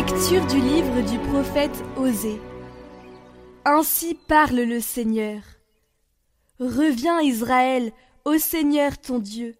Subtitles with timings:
[0.00, 2.40] Lecture du livre du prophète Osée.
[3.66, 5.42] Ainsi parle le Seigneur.
[6.58, 7.92] Reviens Israël,
[8.24, 9.56] au Seigneur ton Dieu,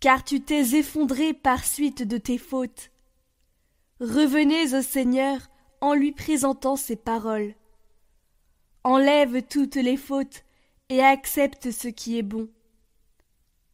[0.00, 2.90] car tu t'es effondré par suite de tes fautes.
[4.00, 5.38] Revenez au Seigneur
[5.80, 7.54] en lui présentant ses paroles.
[8.82, 10.42] Enlève toutes les fautes
[10.88, 12.48] et accepte ce qui est bon.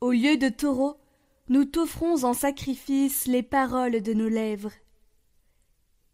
[0.02, 0.98] Au lieu de taureaux,
[1.48, 4.72] nous t'offrons en sacrifice les paroles de nos lèvres.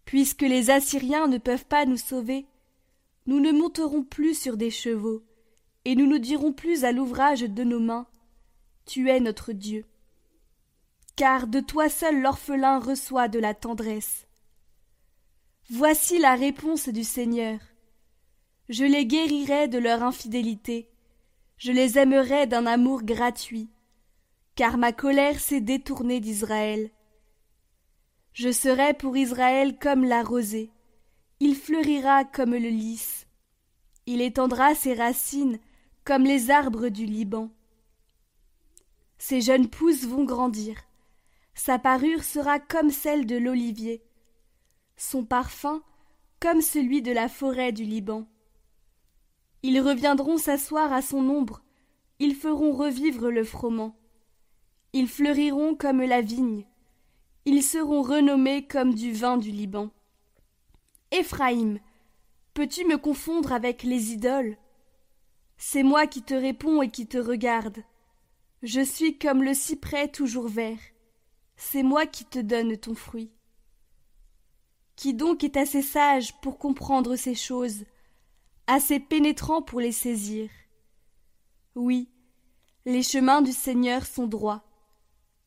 [0.05, 2.47] Puisque les Assyriens ne peuvent pas nous sauver,
[3.27, 5.23] nous ne monterons plus sur des chevaux,
[5.85, 8.07] et nous ne dirons plus à l'ouvrage de nos mains
[8.87, 9.87] Tu es notre Dieu.
[11.17, 14.27] Car de toi seul l'orphelin reçoit de la tendresse.
[15.71, 17.59] Voici la réponse du Seigneur.
[18.69, 20.91] Je les guérirai de leur infidélité,
[21.57, 23.71] je les aimerai d'un amour gratuit,
[24.55, 26.91] car ma colère s'est détournée d'Israël.
[28.35, 30.73] Je serai pour Israël comme la rosée,
[31.39, 33.29] il fleurira comme le lys,
[34.07, 35.61] il étendra ses racines
[36.03, 37.49] comme les arbres du Liban.
[39.19, 40.77] Ses jeunes pousses vont grandir,
[41.55, 44.03] sa parure sera comme celle de l'olivier,
[44.97, 45.85] son parfum
[46.41, 48.27] comme celui de la forêt du Liban.
[49.63, 51.63] Ils reviendront s'asseoir à son ombre,
[52.19, 53.97] ils feront revivre le froment.
[54.93, 56.67] Ils fleuriront comme la vigne,
[57.45, 59.91] ils seront renommés comme du vin du Liban.
[61.11, 61.79] Éphraïm,
[62.55, 64.57] peux-tu me confondre avec les idoles?
[65.57, 67.83] C'est moi qui te réponds et qui te regarde.
[68.63, 70.79] Je suis comme le cyprès toujours vert.
[71.57, 73.31] C'est moi qui te donne ton fruit.
[74.97, 77.85] Qui donc est assez sage pour comprendre ces choses,
[78.67, 80.51] assez pénétrant pour les saisir?
[81.75, 82.09] Oui,
[82.87, 84.65] les chemins du Seigneur sont droits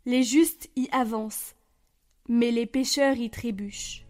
[0.08, 1.54] les justes y avancent,
[2.30, 4.08] mais les pécheurs y trébuchent.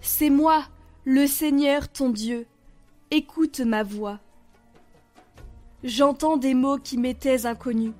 [0.00, 0.64] C'est moi,
[1.04, 2.46] le Seigneur ton Dieu.
[3.12, 4.18] Écoute ma voix.
[5.84, 7.92] J'entends des mots qui m'étaient inconnus.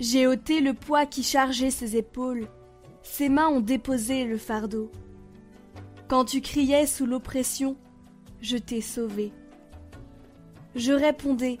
[0.00, 2.48] J'ai ôté le poids qui chargeait ses épaules.
[3.02, 4.90] Ses mains ont déposé le fardeau.
[6.08, 7.76] Quand tu criais sous l'oppression,
[8.40, 9.32] je t'ai sauvé.
[10.74, 11.58] Je répondais,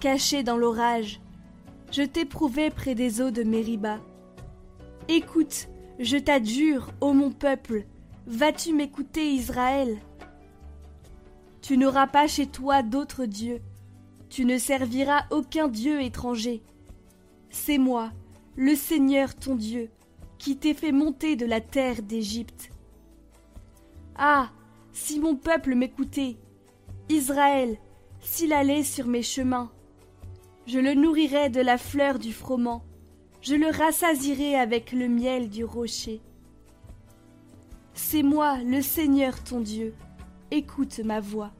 [0.00, 1.20] caché dans l'orage.
[1.92, 4.00] Je t'éprouvais près des eaux de Mériba.
[5.08, 5.68] Écoute,
[6.00, 7.86] je t'adjure, ô mon peuple,
[8.26, 9.98] vas-tu m'écouter, Israël?
[11.62, 13.62] Tu n'auras pas chez toi d'autres dieux
[14.28, 16.62] tu ne serviras aucun Dieu étranger.
[17.50, 18.10] C'est moi,
[18.56, 19.90] le Seigneur ton Dieu,
[20.38, 22.70] qui t'ai fait monter de la terre d'Égypte.
[24.16, 24.50] Ah.
[24.92, 26.38] Si mon peuple m'écoutait,
[27.08, 27.78] Israël,
[28.20, 29.70] s'il allait sur mes chemins,
[30.66, 32.82] je le nourrirais de la fleur du froment,
[33.40, 36.20] je le rassasirais avec le miel du rocher.
[37.94, 39.94] C'est moi, le Seigneur ton Dieu,
[40.50, 41.52] écoute ma voix.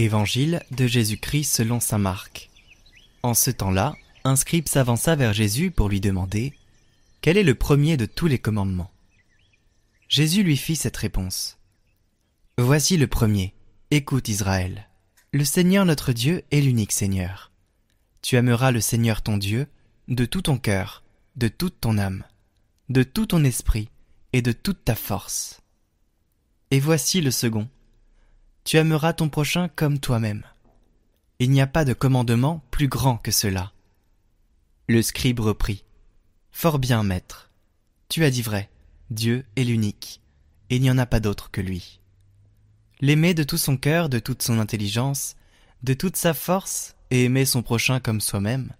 [0.00, 2.48] Évangile de Jésus-Christ selon saint Marc.
[3.22, 3.94] En ce temps-là,
[4.24, 6.54] un scribe s'avança vers Jésus pour lui demander
[7.20, 8.90] Quel est le premier de tous les commandements?
[10.08, 11.58] Jésus lui fit cette réponse.
[12.56, 13.52] Voici le premier.
[13.90, 14.88] Écoute Israël.
[15.32, 17.52] Le Seigneur notre Dieu est l'unique Seigneur.
[18.22, 19.66] Tu aimeras le Seigneur ton Dieu
[20.08, 21.04] de tout ton cœur,
[21.36, 22.24] de toute ton âme,
[22.88, 23.90] de tout ton esprit
[24.32, 25.60] et de toute ta force.
[26.70, 27.68] Et voici le second.
[28.64, 30.44] Tu aimeras ton prochain comme toi-même.
[31.38, 33.72] Il n'y a pas de commandement plus grand que cela.
[34.88, 35.84] Le scribe reprit.
[36.52, 37.50] Fort bien, maître.
[38.08, 38.68] Tu as dit vrai,
[39.10, 40.20] Dieu est l'unique,
[40.68, 42.00] et il n'y en a pas d'autre que lui.
[43.00, 45.36] L'aimer de tout son cœur, de toute son intelligence,
[45.82, 48.72] de toute sa force, et aimer son prochain comme soi-même,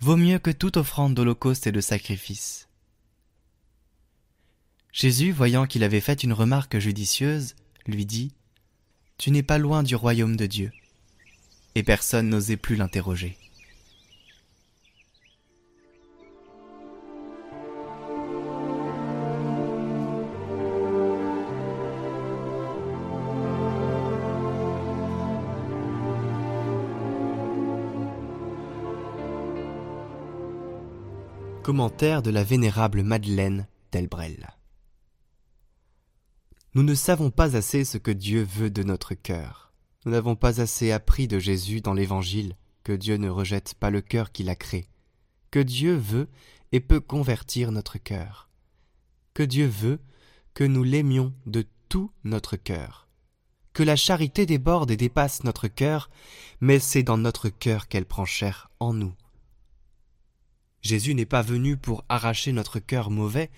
[0.00, 2.68] vaut mieux que toute offrande d'holocauste et de sacrifice.
[4.92, 7.54] Jésus, voyant qu'il avait fait une remarque judicieuse,
[7.86, 8.32] lui dit
[9.22, 10.72] tu n'es pas loin du royaume de Dieu.
[11.76, 13.38] Et personne n'osait plus l'interroger.
[31.62, 34.48] Commentaire de la vénérable Madeleine Delbrel.
[36.74, 39.74] Nous ne savons pas assez ce que Dieu veut de notre cœur.
[40.06, 44.00] Nous n'avons pas assez appris de Jésus dans l'Évangile que Dieu ne rejette pas le
[44.00, 44.88] cœur qu'il a créé,
[45.50, 46.28] que Dieu veut
[46.72, 48.48] et peut convertir notre cœur,
[49.34, 50.00] que Dieu veut
[50.54, 53.06] que nous l'aimions de tout notre cœur,
[53.74, 56.08] que la charité déborde et dépasse notre cœur,
[56.62, 59.12] mais c'est dans notre cœur qu'elle prend chair en nous.
[60.80, 63.50] Jésus n'est pas venu pour arracher notre cœur mauvais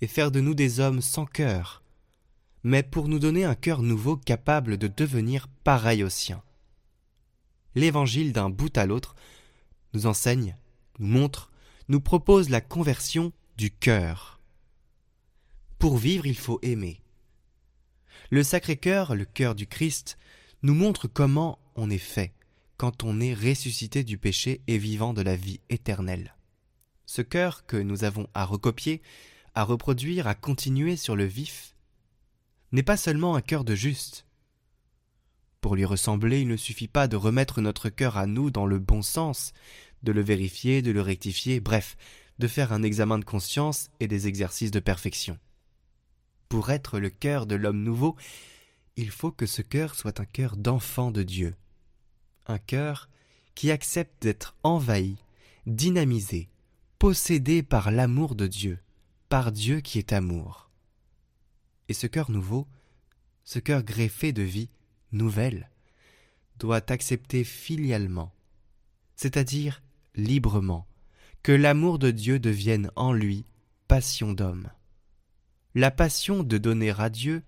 [0.00, 1.84] et faire de nous des hommes sans cœur,
[2.66, 6.42] mais pour nous donner un cœur nouveau capable de devenir pareil au sien.
[7.76, 9.14] L'Évangile d'un bout à l'autre
[9.94, 10.56] nous enseigne,
[10.98, 11.52] nous montre,
[11.86, 14.40] nous propose la conversion du cœur.
[15.78, 17.00] Pour vivre, il faut aimer.
[18.30, 20.18] Le Sacré-Cœur, le cœur du Christ,
[20.62, 22.32] nous montre comment on est fait
[22.78, 26.34] quand on est ressuscité du péché et vivant de la vie éternelle.
[27.06, 29.02] Ce cœur que nous avons à recopier,
[29.54, 31.75] à reproduire, à continuer sur le vif,
[32.76, 34.26] n'est pas seulement un cœur de juste.
[35.62, 38.78] Pour lui ressembler, il ne suffit pas de remettre notre cœur à nous dans le
[38.78, 39.54] bon sens,
[40.02, 41.96] de le vérifier, de le rectifier, bref,
[42.38, 45.38] de faire un examen de conscience et des exercices de perfection.
[46.50, 48.14] Pour être le cœur de l'homme nouveau,
[48.96, 51.54] il faut que ce cœur soit un cœur d'enfant de Dieu,
[52.46, 53.08] un cœur
[53.54, 55.16] qui accepte d'être envahi,
[55.66, 56.50] dynamisé,
[56.98, 58.78] possédé par l'amour de Dieu,
[59.30, 60.65] par Dieu qui est amour.
[61.88, 62.66] Et ce cœur nouveau,
[63.44, 64.68] ce cœur greffé de vie
[65.12, 65.70] nouvelle,
[66.58, 68.32] doit accepter filialement,
[69.14, 69.82] c'est-à-dire
[70.14, 70.86] librement,
[71.42, 73.44] que l'amour de Dieu devienne en lui
[73.88, 74.68] passion d'homme.
[75.74, 77.42] La passion de donner à Dieu,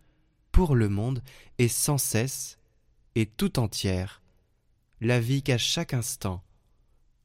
[0.53, 1.23] pour le monde,
[1.59, 2.59] et sans cesse,
[3.15, 4.23] et tout entière,
[5.01, 6.43] la vie qu'à chaque instant,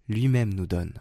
[0.07, 0.93] lui-même nous donne.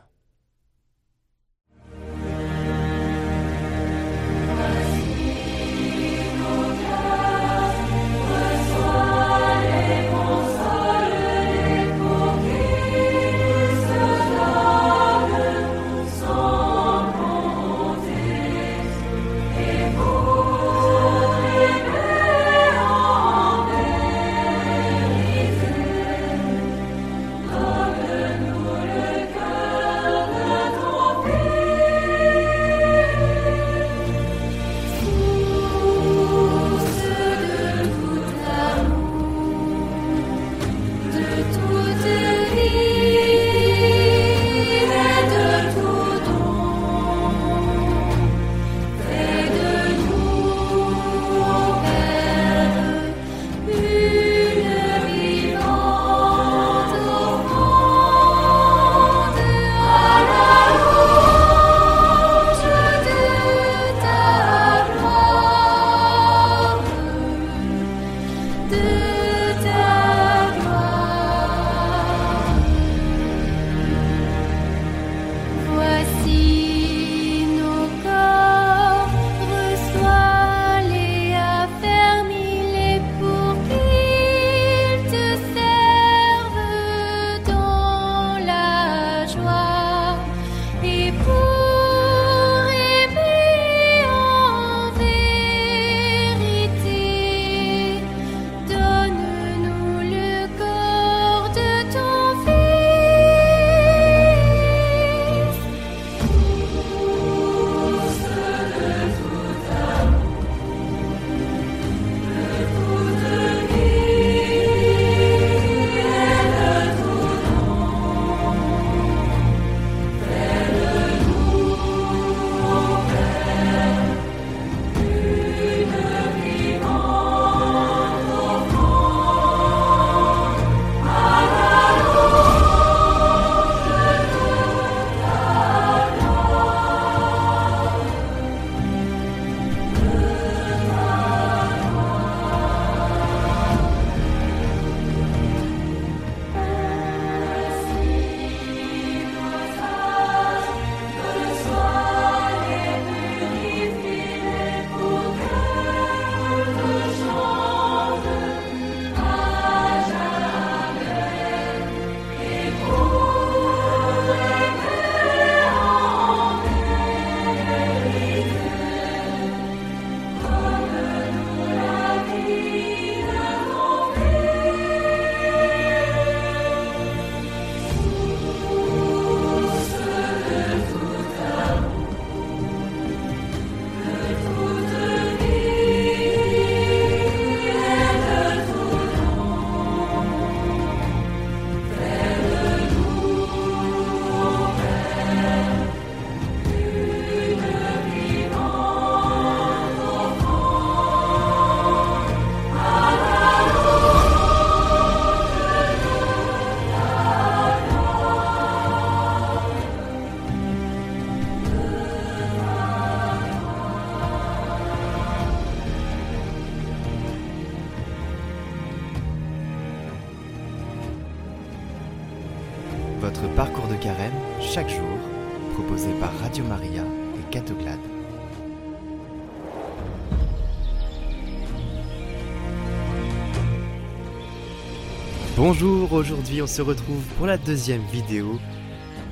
[235.64, 238.59] Bonjour, aujourd'hui on se retrouve pour la deuxième vidéo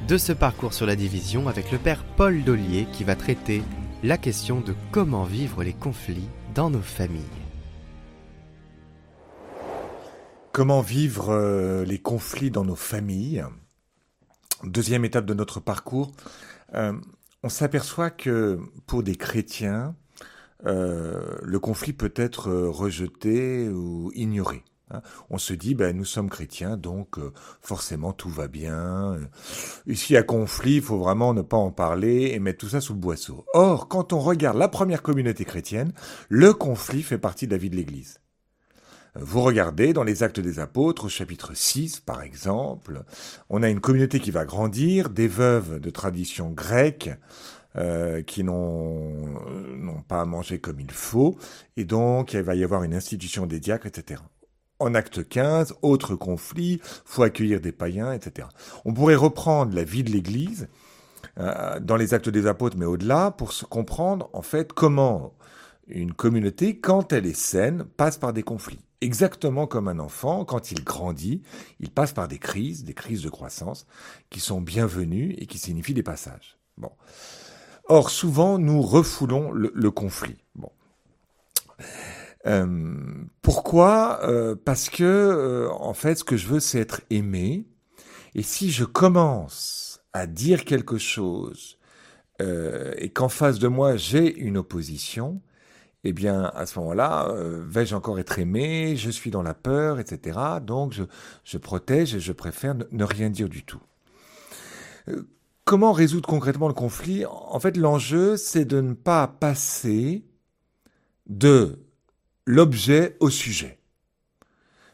[0.07, 3.65] de ce parcours sur la division avec le Père Paul Dollier qui va traiter
[4.05, 7.25] la question de comment vivre les conflits dans nos familles.
[10.53, 13.45] Comment vivre euh, les conflits dans nos familles?
[14.63, 16.13] Deuxième étape de notre parcours,
[16.75, 16.93] euh,
[17.43, 19.97] on s'aperçoit que pour des chrétiens,
[20.65, 24.63] euh, le conflit peut être rejeté ou ignoré.
[25.31, 27.19] On se dit, ben, nous sommes chrétiens, donc
[27.61, 29.19] forcément tout va bien.
[29.87, 32.95] Ici, à conflit, il faut vraiment ne pas en parler et mettre tout ça sous
[32.95, 33.45] le boisseau.
[33.55, 35.93] Or, quand on regarde la première communauté chrétienne,
[36.29, 38.21] le conflit fait partie de la vie de l'Église.
[39.17, 43.03] Vous regardez dans les actes des apôtres, chapitre 6 par exemple,
[43.49, 47.11] on a une communauté qui va grandir, des veuves de tradition grecque,
[47.77, 51.37] euh, qui n'ont pas à manger comme il faut,
[51.77, 54.23] et donc il va y avoir une institution des diacres, etc.
[54.81, 58.49] En acte 15, autre conflit, faut accueillir des païens, etc.
[58.85, 60.69] On pourrait reprendre la vie de l'Église
[61.39, 65.35] euh, dans les actes des apôtres, mais au-delà, pour se comprendre en fait comment
[65.87, 68.81] une communauté, quand elle est saine, passe par des conflits.
[69.01, 71.43] Exactement comme un enfant, quand il grandit,
[71.81, 73.87] il passe par des crises, des crises de croissance,
[74.29, 76.59] qui sont bienvenues et qui signifient des passages.
[76.77, 76.93] Bon.
[77.89, 80.37] Or, souvent, nous refoulons le, conflit.
[82.47, 82.97] Euh,
[83.43, 84.21] pourquoi?
[84.25, 87.67] Euh, Parce que, euh, en fait, ce que je veux, c'est être aimé.
[88.35, 91.77] Et si je commence à dire quelque chose
[92.97, 95.43] et qu'en face de moi, j'ai une opposition,
[96.05, 98.97] eh bien, à ce moment-là, euh, vais-je encore être aimé?
[98.97, 100.39] Je suis dans la peur, etc.
[100.63, 101.03] Donc, je,
[101.45, 103.83] je protège et je préfère ne, rien dire du tout.
[105.09, 105.29] Euh,
[105.65, 107.27] comment résoudre concrètement le conflit?
[107.27, 110.25] En fait, l'enjeu, c'est de ne pas passer
[111.27, 111.79] de
[112.51, 113.79] l'objet au sujet.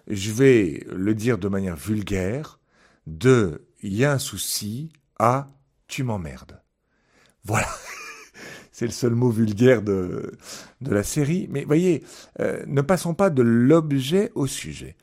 [0.08, 2.60] Je vais le dire de manière vulgaire,
[3.06, 5.48] de il y a un souci à
[5.88, 6.60] tu m'emmerdes.
[7.44, 7.68] Voilà
[8.72, 10.32] c'est le seul mot vulgaire de,
[10.82, 11.48] la série.
[11.50, 12.04] Mais voyez,
[12.40, 14.96] euh, ne passons pas de l'objet au sujet.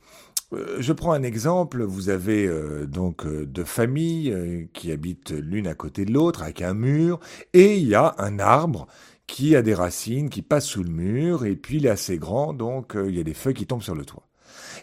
[0.54, 5.74] Euh, je prends un exemple, vous avez euh, donc deux familles qui habitent l'une à
[5.74, 7.20] côté de l'autre avec un mur,
[7.54, 8.88] et il y a un arbre
[9.28, 12.54] qui a des racines, qui passe sous le mur, et puis il est assez grand,
[12.54, 14.28] donc il y a des feuilles qui tombent sur le toit.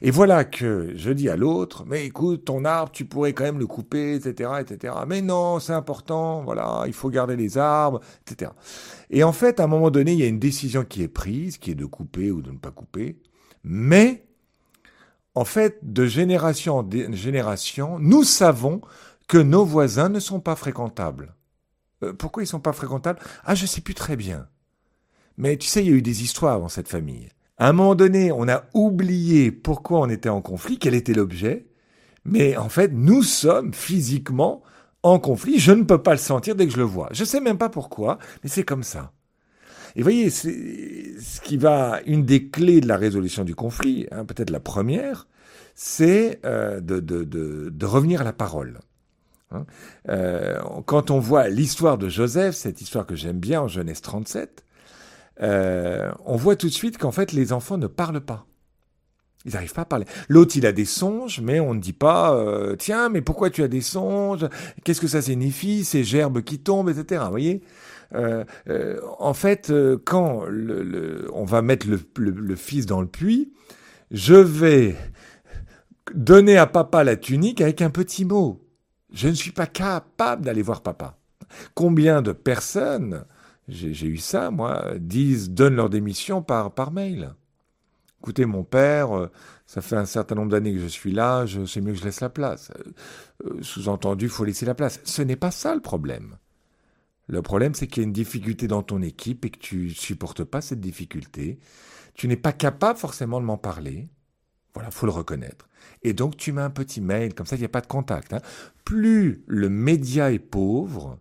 [0.03, 3.59] Et voilà que je dis à l'autre, mais écoute, ton arbre, tu pourrais quand même
[3.59, 4.95] le couper, etc., etc.
[5.07, 8.53] Mais non, c'est important, voilà, il faut garder les arbres, etc.
[9.11, 11.59] Et en fait, à un moment donné, il y a une décision qui est prise,
[11.59, 13.21] qui est de couper ou de ne pas couper.
[13.63, 14.27] Mais,
[15.35, 18.81] en fait, de génération en génération, nous savons
[19.29, 21.35] que nos voisins ne sont pas fréquentables.
[22.03, 23.21] Euh, pourquoi ils sont pas fréquentables?
[23.45, 24.49] Ah, je sais plus très bien.
[25.37, 27.29] Mais tu sais, il y a eu des histoires dans cette famille.
[27.59, 31.67] À un moment donné, on a oublié pourquoi on était en conflit, quel était l'objet,
[32.25, 34.63] mais en fait, nous sommes physiquement
[35.03, 35.59] en conflit.
[35.59, 37.09] Je ne peux pas le sentir dès que je le vois.
[37.13, 39.13] Je sais même pas pourquoi, mais c'est comme ça.
[39.97, 44.51] Et voyez, ce qui va, une des clés de la résolution du conflit, hein, peut-être
[44.51, 45.27] la première,
[45.75, 48.79] c'est euh, de, revenir à la parole.
[49.53, 49.67] Hein.
[50.09, 54.65] Euh, quand on voit l'histoire de Joseph, cette histoire que j'aime bien en Genèse 37,
[55.43, 58.47] euh, on voit tout de suite qu'en fait les enfants ne parlent pas.
[59.47, 60.05] Ils n'arrivent pas à parler.
[60.29, 63.63] L'autre, il a des songes, mais on ne dit pas, euh, tiens, mais pourquoi tu
[63.63, 64.47] as des songes?
[64.85, 65.83] Qu'est-ce que ça signifie?
[65.85, 67.23] Ces gerbes qui tombent, etc.
[67.25, 67.63] Vous voyez?
[68.13, 69.73] En fait,
[70.05, 70.45] quand
[71.33, 73.53] on va mettre le, fils dans le puits,
[74.11, 74.97] je vais
[76.15, 78.70] donner à papa la tunique avec un petit mot.
[79.13, 81.17] Je ne suis pas capable d'aller voir papa.
[81.75, 83.25] Combien de personnes
[83.71, 87.35] j'ai eu ça, moi, disent, donnent leur démission par, mail.
[88.21, 89.31] Écoutez, mon père, euh,
[89.67, 92.21] ça fait un certain nombre d'années que je suis là, sais mieux que je laisse
[92.21, 92.71] la place.
[92.77, 92.93] Euh,
[93.47, 95.01] euh, sous-entendu, il faut laisser la place.
[95.05, 96.37] Ce n'est pas ça le problème.
[97.29, 100.45] Le problème, c'est qu'il y a une difficulté dans ton équipe et que tu supportes
[100.45, 101.61] pas cette difficulté.
[102.15, 104.09] Tu n'es pas capable forcément de m'en parler.
[104.75, 105.69] Voilà, faut le reconnaître.
[106.03, 108.33] Et donc, tu mets un petit mail, comme ça, il n'y a pas de contact.
[108.33, 108.41] Hein.
[108.85, 111.19] Plus le média est pauvre,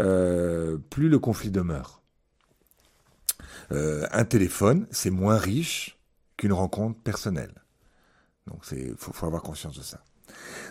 [0.00, 2.02] euh, plus le conflit demeure.
[3.72, 5.98] Euh, un téléphone, c'est moins riche
[6.36, 7.62] qu'une rencontre personnelle.
[8.46, 10.02] Donc, il faut, avoir conscience de ça.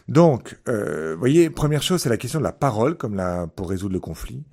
[0.07, 3.21] Donc, euh, voyez, première chose, c'est la question de la parole, comme
[3.55, 4.43] pour résoudre le conflit.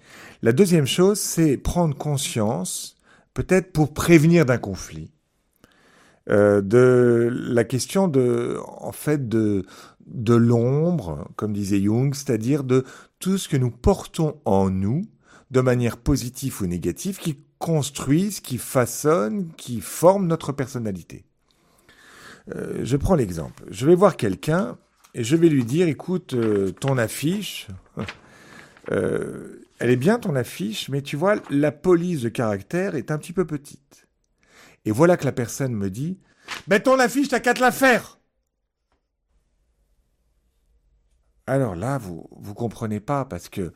[0.43, 2.97] La deuxième chose, c'est prendre conscience,
[3.35, 5.11] peut-être pour prévenir d'un conflit,
[6.29, 9.65] euh, de la question de, en fait, de,
[10.07, 12.85] de l'ombre, comme disait Jung, c'est-à-dire de
[13.19, 15.03] tout ce que nous portons en nous,
[15.51, 21.25] de manière positive ou négative, qui construisent, qui façonnent, qui forment notre personnalité.
[22.55, 23.65] Euh, je prends l'exemple.
[23.71, 24.79] Je vais voir quelqu'un
[25.15, 27.69] et je vais lui dire, écoute, euh, ton affiche,
[28.89, 33.33] elle est bien ton affiche, mais tu vois, la police de caractère est un petit
[33.33, 34.07] peu petite.
[34.85, 36.19] Et voilà que la personne me dit,
[36.69, 38.19] mais ton affiche, t'as qu'à te la faire.
[41.47, 43.73] Alors là, vous vous comprenez pas parce que,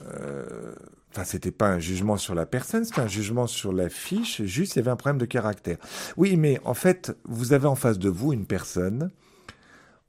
[0.00, 0.74] euh,
[1.10, 4.42] enfin, c'était pas un jugement sur la personne, c'était un jugement sur la fiche.
[4.42, 5.78] Juste, il y avait un problème de caractère.
[6.18, 9.10] Oui, mais en fait, vous avez en face de vous une personne.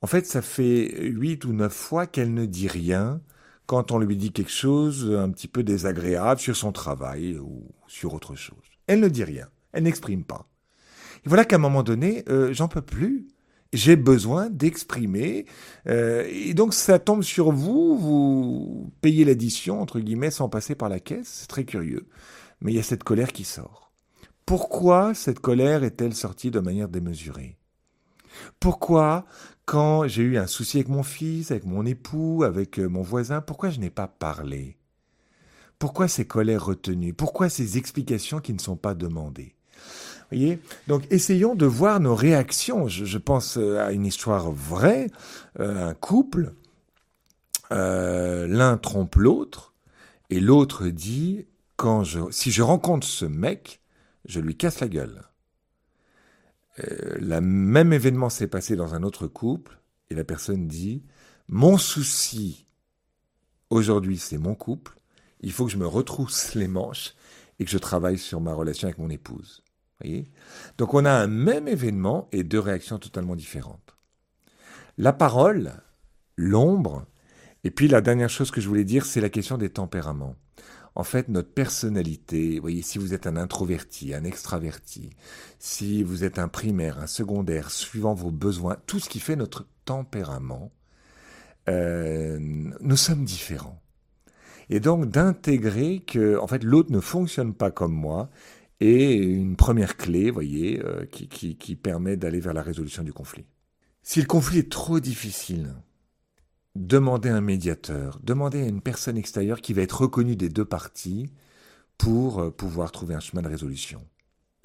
[0.01, 3.21] En fait, ça fait huit ou neuf fois qu'elle ne dit rien
[3.67, 8.13] quand on lui dit quelque chose un petit peu désagréable sur son travail ou sur
[8.13, 8.57] autre chose.
[8.87, 9.47] Elle ne dit rien.
[9.77, 10.49] Elle n'exprime pas.
[11.23, 13.27] Et voilà qu'à un moment donné, euh, j'en peux plus
[13.73, 15.45] j'ai besoin d'exprimer.
[15.87, 20.89] Euh, et donc ça tombe sur vous, vous payez l'addition, entre guillemets, sans passer par
[20.89, 21.27] la caisse.
[21.41, 22.07] C'est très curieux.
[22.61, 23.91] Mais il y a cette colère qui sort.
[24.45, 27.57] Pourquoi cette colère est-elle sortie de manière démesurée?
[28.59, 29.25] Pourquoi,
[29.65, 33.41] quand j'ai eu un souci avec mon fils, avec mon époux, avec euh, mon voisin,
[33.41, 34.77] pourquoi je n'ai pas parlé?
[35.77, 37.13] Pourquoi ces colères retenues?
[37.13, 39.56] Pourquoi ces explications qui ne sont pas demandées?
[40.87, 42.87] Donc essayons de voir nos réactions.
[42.87, 45.09] Je, pense euh, à une histoire vraie,
[45.59, 46.53] euh, un couple,
[47.71, 49.73] euh, l'un trompe l'autre,
[50.29, 51.45] et l'autre dit,
[51.77, 53.81] quand je, si je rencontre ce mec,
[54.25, 55.23] je lui casse la gueule.
[56.77, 61.03] le même événement s'est passé dans un autre couple, et la personne dit,
[61.47, 62.65] mon souci
[63.69, 64.97] aujourd'hui c'est mon couple,
[65.41, 67.13] il faut que je me retrousse les manches
[67.59, 69.63] et que je travaille sur ma relation avec mon épouse.
[70.77, 73.95] Donc on a un même événement et deux réactions totalement différentes.
[74.97, 75.73] La parole,
[76.35, 77.05] l'ombre,
[77.63, 80.35] et puis la dernière chose que je voulais dire, c'est la question des tempéraments.
[80.95, 85.11] En fait, notre personnalité, voyez, si vous êtes un introverti, un extraverti,
[85.59, 89.67] si vous êtes un primaire, un secondaire, suivant vos besoins, tout ce qui fait notre
[89.85, 90.71] tempérament,
[91.69, 93.79] euh, nous sommes différents.
[94.69, 98.29] Et donc d'intégrer que, en fait, l'autre ne fonctionne pas comme moi
[98.79, 103.45] et une première clé, voyez, euh, qui, qui, permet d'aller vers la résolution du conflit.
[104.03, 105.73] Si le conflit est trop difficile,
[106.75, 111.31] demandez un médiateur, demandez à une personne extérieure qui va être reconnue des deux parties
[111.97, 114.05] pour euh, pouvoir trouver un chemin de résolution.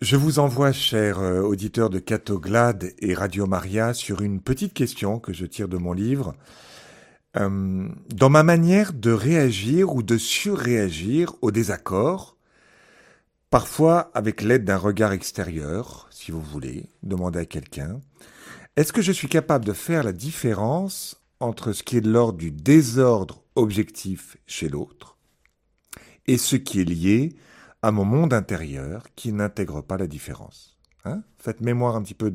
[0.02, 5.20] Je vous envoie, chers euh, auditeurs de Catoglade et Radio Maria, sur une petite question
[5.20, 6.34] que je tire de mon livre.
[7.34, 12.36] dans ma manière de réagir ou de surréagir au désaccord,
[13.52, 18.00] Parfois, avec l'aide d'un regard extérieur, si vous voulez, demandez à quelqu'un,
[18.76, 22.38] est-ce que je suis capable de faire la différence entre ce qui est de l'ordre
[22.38, 25.18] du désordre objectif chez l'autre
[26.26, 27.36] et ce qui est lié
[27.82, 30.78] à mon monde intérieur qui n'intègre pas la différence?
[31.04, 31.22] Hein?
[31.36, 32.32] Faites mémoire un petit peu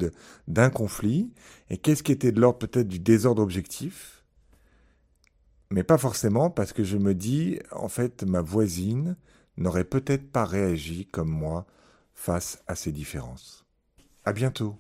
[0.48, 1.34] d'un conflit
[1.72, 4.18] et qu'est-ce qui était de l'ordre peut-être du désordre objectif
[5.70, 9.18] mais pas forcément parce que je me dis, en fait, ma voisine
[9.58, 11.66] n'aurait peut-être pas réagi comme moi
[12.14, 13.66] face à ces différences.
[14.26, 14.76] À bientôt.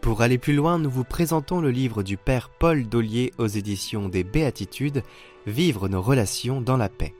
[0.00, 4.08] Pour aller plus loin, nous vous présentons le livre du Père Paul Dollier aux éditions
[4.08, 5.02] des Béatitudes,
[5.46, 7.14] Vivre nos relations dans la paix.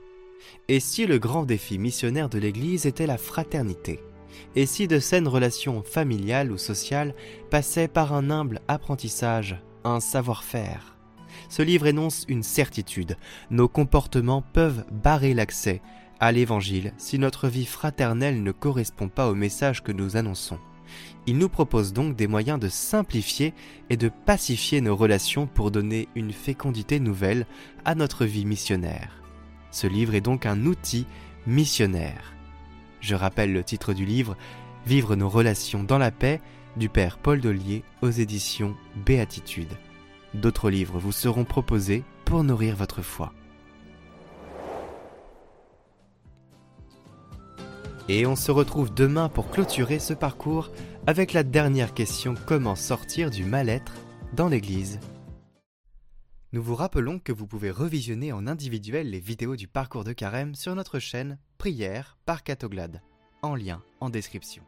[0.67, 3.99] Et si le grand défi missionnaire de l'Église était la fraternité?
[4.55, 7.15] Et si de saines relations familiales ou sociales
[7.49, 10.92] passaient par un humble apprentissage, un savoir-faire?
[11.53, 13.15] Ce livre énonce une certitude.
[13.51, 15.83] Nos comportements peuvent barrer l'accès
[16.19, 20.57] à l'Évangile si notre vie fraternelle ne correspond pas au message que nous annonçons.
[21.27, 23.53] Il nous propose donc des moyens de simplifier
[23.91, 27.45] et de pacifier nos relations pour donner une fécondité nouvelle
[27.85, 29.21] à notre vie missionnaire.
[29.69, 31.05] Ce livre est donc un outil
[31.45, 32.33] missionnaire.
[32.99, 34.35] Je rappelle le titre du livre
[34.87, 36.41] Vivre nos relations dans la paix
[36.77, 39.77] du Père Paul Dollier aux éditions Béatitude.
[40.33, 43.33] D'autres livres vous seront proposés pour nourrir votre foi.
[48.09, 50.71] Et on se retrouve demain pour clôturer ce parcours
[51.07, 53.93] avec la dernière question comment sortir du mal-être
[54.33, 54.99] dans l'Église?
[56.51, 60.53] Nous vous rappelons que vous pouvez revisionner en individuel les vidéos du parcours de carême
[60.53, 63.01] sur notre chaîne Prière par Catoglade,
[63.41, 64.63] en lien en description.